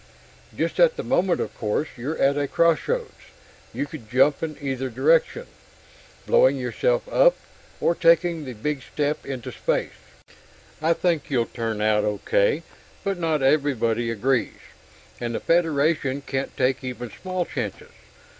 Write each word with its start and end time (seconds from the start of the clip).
"Just 0.57 0.79
at 0.79 0.95
the 0.97 1.03
moment, 1.03 1.39
of 1.39 1.55
course, 1.55 1.89
you're 1.95 2.17
at 2.17 2.35
a 2.35 2.47
crossroads. 2.47 3.21
You 3.71 3.85
could 3.85 4.09
jump 4.09 4.41
in 4.41 4.57
either 4.59 4.89
direction, 4.89 5.45
blowing 6.25 6.57
yourself 6.57 7.07
up 7.07 7.35
or 7.79 7.93
taking 7.93 8.43
the 8.45 8.53
big 8.53 8.81
step 8.81 9.27
into 9.27 9.51
space. 9.51 9.91
I 10.81 10.93
think 10.93 11.29
you'll 11.29 11.45
turn 11.45 11.81
out 11.81 12.03
okay, 12.03 12.63
but 13.03 13.19
not 13.19 13.43
everybody 13.43 14.09
agrees 14.09 14.57
and 15.19 15.35
the 15.35 15.39
Federation 15.39 16.21
can't 16.21 16.57
take 16.57 16.83
even 16.83 17.11
small 17.11 17.45
chances. 17.45 17.91